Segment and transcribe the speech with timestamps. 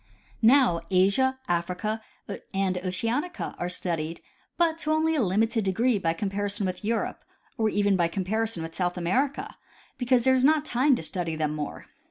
[0.41, 2.01] Now Asia, Africa
[2.55, 4.19] and Oceanica are studied,
[4.57, 7.23] but to only a limited degree by comparison with Europe
[7.55, 9.57] or even by compari son with South America,
[9.99, 11.85] because there is not time to study them more.